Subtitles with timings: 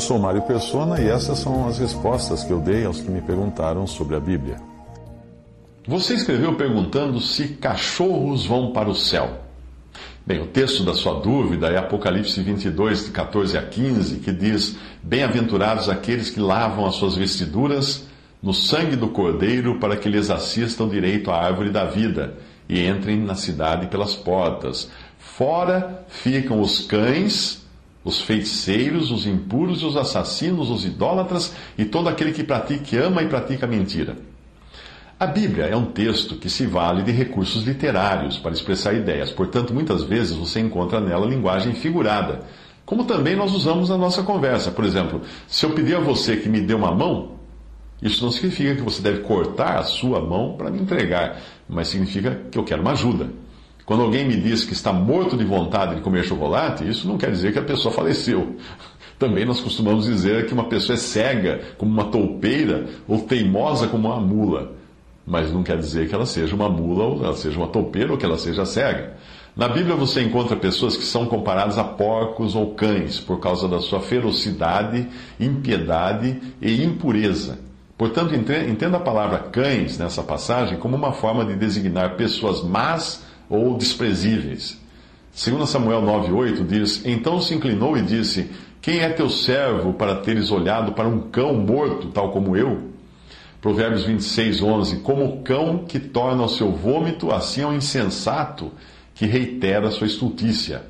[0.00, 3.20] Eu sou Mário Persona e essas são as respostas que eu dei aos que me
[3.20, 4.56] perguntaram sobre a Bíblia.
[5.86, 9.42] Você escreveu perguntando se cachorros vão para o céu.
[10.24, 14.78] Bem, o texto da sua dúvida é Apocalipse 22, de 14 a 15, que diz:
[15.02, 18.06] Bem-aventurados aqueles que lavam as suas vestiduras
[18.42, 23.18] no sangue do Cordeiro, para que lhes assistam direito à árvore da vida e entrem
[23.18, 24.90] na cidade pelas portas.
[25.18, 27.59] Fora ficam os cães,
[28.04, 33.22] os feiticeiros, os impuros, os assassinos, os idólatras e todo aquele que pratica, que ama
[33.22, 34.16] e pratica mentira.
[35.18, 39.74] A Bíblia é um texto que se vale de recursos literários para expressar ideias, portanto,
[39.74, 42.40] muitas vezes você encontra nela linguagem figurada,
[42.86, 44.70] como também nós usamos na nossa conversa.
[44.70, 47.32] Por exemplo, se eu pedir a você que me dê uma mão,
[48.02, 52.40] isso não significa que você deve cortar a sua mão para me entregar, mas significa
[52.50, 53.28] que eu quero uma ajuda.
[53.90, 57.32] Quando alguém me diz que está morto de vontade de comer chocolate, isso não quer
[57.32, 58.54] dizer que a pessoa faleceu.
[59.18, 64.06] Também nós costumamos dizer que uma pessoa é cega como uma toupeira ou teimosa como
[64.06, 64.78] uma mula
[65.26, 68.18] mas não quer dizer que ela seja uma mula, ou ela seja uma toupeira, ou
[68.18, 69.14] que ela seja cega.
[69.56, 73.80] Na Bíblia você encontra pessoas que são comparadas a porcos ou cães por causa da
[73.80, 75.06] sua ferocidade,
[75.38, 77.58] impiedade e impureza.
[77.98, 83.76] Portanto, entenda a palavra cães nessa passagem como uma forma de designar pessoas más ou
[83.76, 84.80] desprezíveis.
[85.32, 90.50] Segundo Samuel 9:8 diz: Então se inclinou e disse: Quem é teu servo para teres
[90.50, 92.88] olhado para um cão morto, tal como eu?
[93.60, 94.96] Provérbios 26, 11.
[95.00, 98.72] Como o cão que torna o seu vômito, assim é o insensato
[99.14, 100.82] que reitera sua estultícia.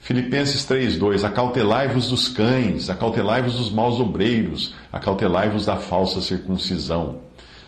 [0.00, 1.24] Filipenses 3, 2.
[1.24, 7.16] Acautelai-vos dos cães, acautelai-vos dos maus obreiros, acautelai-vos da falsa circuncisão.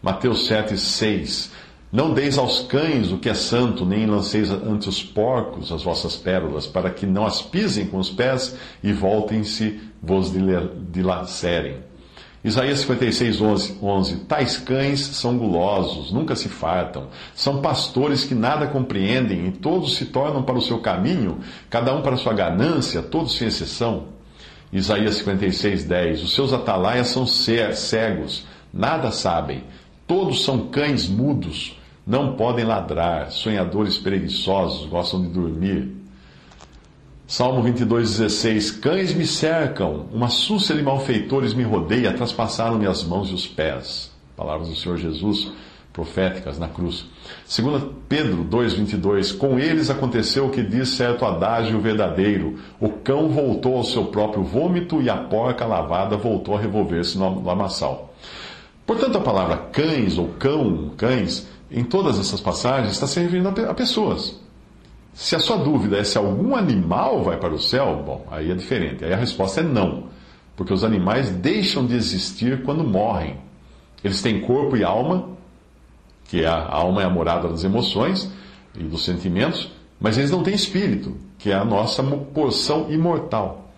[0.00, 1.50] Mateus 7, 6.
[1.92, 6.16] Não deis aos cães o que é santo, nem lanceis ante os porcos as vossas
[6.16, 10.32] pérolas, para que não as pisem com os pés e voltem-se vos
[10.92, 11.78] dilacerem.
[12.44, 14.16] Isaías 56, 11, 11.
[14.20, 17.08] Tais cães são gulosos, nunca se fartam.
[17.34, 22.02] São pastores que nada compreendem e todos se tornam para o seu caminho, cada um
[22.02, 24.04] para a sua ganância, todos sem exceção.
[24.72, 26.22] Isaías 56, 10.
[26.22, 29.64] Os seus atalaias são cegos, nada sabem.
[30.06, 33.30] Todos são cães mudos, não podem ladrar.
[33.30, 36.00] Sonhadores preguiçosos, gostam de dormir.
[37.26, 43.30] Salmo 22, 16: Cães me cercam, uma súcia de malfeitores me rodeia, traspassaram-me as mãos
[43.30, 44.10] e os pés.
[44.36, 45.52] Palavras do Senhor Jesus,
[45.92, 47.06] proféticas na cruz.
[47.44, 53.28] Segundo Pedro 2, 22: Com eles aconteceu o que diz certo adágio verdadeiro: o cão
[53.28, 58.12] voltou ao seu próprio vômito e a porca lavada voltou a revolver-se no lamaçal.
[58.84, 63.74] Portanto, a palavra cães ou cão, cães, em todas essas passagens está se referindo a
[63.74, 64.40] pessoas.
[65.12, 68.54] Se a sua dúvida é se algum animal vai para o céu, bom, aí é
[68.54, 69.04] diferente.
[69.04, 70.04] Aí a resposta é não.
[70.56, 73.38] Porque os animais deixam de existir quando morrem.
[74.02, 75.28] Eles têm corpo e alma,
[76.24, 78.30] que é a, alma é a morada das emoções
[78.74, 79.70] e dos sentimentos,
[80.00, 83.70] mas eles não têm espírito, que é a nossa porção imortal.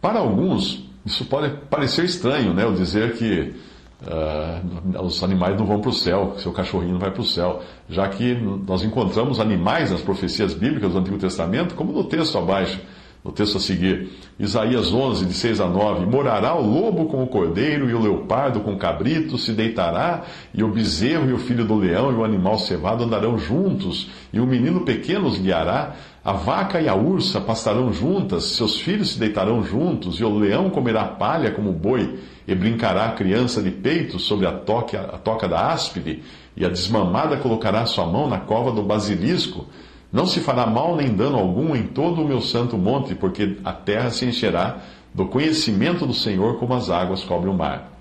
[0.00, 2.64] Para alguns, isso pode parecer estranho, né?
[2.64, 3.54] Eu dizer que
[4.02, 7.60] Uh, os animais não vão para o céu, seu cachorrinho não vai para o céu,
[7.88, 12.80] já que nós encontramos animais nas profecias bíblicas do Antigo Testamento, como no texto abaixo,
[13.22, 14.08] no texto a seguir,
[14.38, 18.60] Isaías 11, de 6 a 9: Morará o lobo com o cordeiro, e o leopardo
[18.60, 20.22] com o cabrito, se deitará,
[20.54, 24.40] e o bezerro e o filho do leão e o animal cevado andarão juntos, e
[24.40, 25.94] o menino pequeno os guiará.
[26.22, 30.70] A vaca e a ursa pastarão juntas, seus filhos se deitarão juntos, e o leão
[30.70, 32.18] comerá palha como boi,
[32.52, 36.20] e brincará a criança de peito sobre a toca, a toca da áspide,
[36.56, 39.66] e a desmamada colocará sua mão na cova do basilisco.
[40.12, 43.72] Não se fará mal nem dano algum em todo o meu santo monte, porque a
[43.72, 44.78] terra se encherá
[45.14, 47.92] do conhecimento do Senhor como as águas cobrem o mar.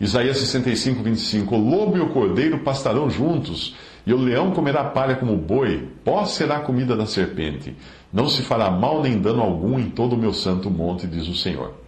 [0.00, 1.56] Isaías 65, 25.
[1.56, 3.74] O lobo e o cordeiro pastarão juntos,
[4.06, 7.74] e o leão comerá palha como boi, pó será a comida da serpente.
[8.12, 11.34] Não se fará mal nem dano algum em todo o meu santo monte, diz o
[11.34, 11.87] Senhor.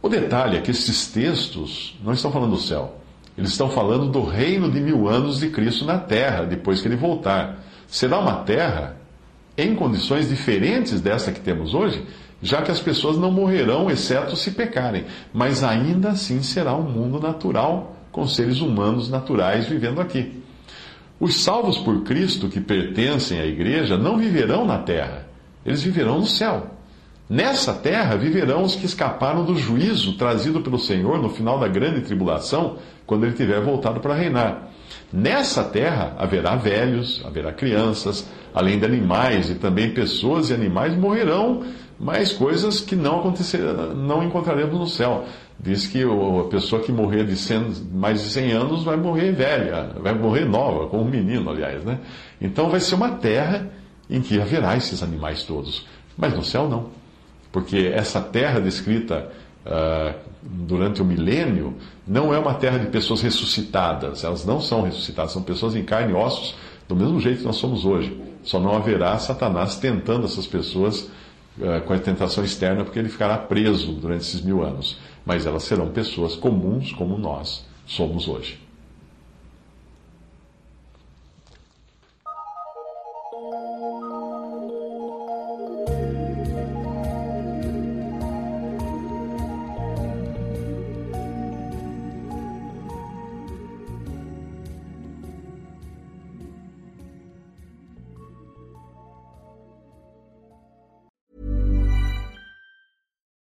[0.00, 2.98] O detalhe é que esses textos não estão falando do céu.
[3.36, 6.96] Eles estão falando do reino de mil anos de Cristo na terra, depois que ele
[6.96, 7.64] voltar.
[7.86, 8.96] Será uma terra
[9.56, 12.04] em condições diferentes dessa que temos hoje,
[12.40, 15.04] já que as pessoas não morrerão, exceto se pecarem.
[15.32, 20.42] Mas ainda assim será um mundo natural, com seres humanos naturais vivendo aqui.
[21.20, 25.26] Os salvos por Cristo que pertencem à igreja não viverão na terra,
[25.66, 26.77] eles viverão no céu.
[27.28, 32.00] Nessa terra viverão os que escaparam do juízo trazido pelo Senhor no final da grande
[32.00, 34.68] tribulação, quando ele tiver voltado para reinar.
[35.12, 41.64] Nessa terra haverá velhos, haverá crianças, além de animais, e também pessoas e animais morrerão,
[42.00, 45.26] mas coisas que não acontecerão, não encontraremos no céu.
[45.60, 49.90] Diz que a pessoa que morrer de 100, mais de 100 anos vai morrer velha,
[50.00, 51.98] vai morrer nova, como um menino, aliás, né?
[52.40, 53.68] Então vai ser uma terra
[54.08, 55.84] em que haverá esses animais todos.
[56.16, 56.97] Mas no céu não.
[57.50, 59.30] Porque essa terra descrita
[59.64, 61.74] uh, durante o milênio
[62.06, 64.24] não é uma terra de pessoas ressuscitadas.
[64.24, 66.54] Elas não são ressuscitadas, são pessoas em carne e ossos,
[66.86, 68.20] do mesmo jeito que nós somos hoje.
[68.42, 71.10] Só não haverá Satanás tentando essas pessoas
[71.58, 74.98] uh, com a tentação externa, porque ele ficará preso durante esses mil anos.
[75.24, 78.68] Mas elas serão pessoas comuns como nós somos hoje.